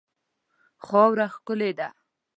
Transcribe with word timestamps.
خاوره 0.85 1.27
ښکلې 1.33 1.69
ده. 1.77 1.87